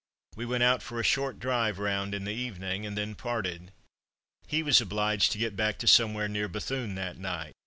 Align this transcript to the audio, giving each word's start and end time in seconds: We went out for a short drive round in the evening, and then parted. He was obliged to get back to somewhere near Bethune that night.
We 0.35 0.47
went 0.47 0.63
out 0.63 0.81
for 0.81 0.99
a 0.99 1.03
short 1.03 1.37
drive 1.37 1.77
round 1.77 2.15
in 2.15 2.23
the 2.23 2.33
evening, 2.33 2.87
and 2.87 2.97
then 2.97 3.13
parted. 3.13 3.71
He 4.47 4.63
was 4.63 4.81
obliged 4.81 5.31
to 5.33 5.37
get 5.37 5.55
back 5.55 5.77
to 5.77 5.87
somewhere 5.87 6.27
near 6.27 6.47
Bethune 6.47 6.95
that 6.95 7.19
night. 7.19 7.53